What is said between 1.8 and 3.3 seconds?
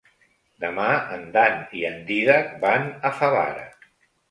i en Dídac van a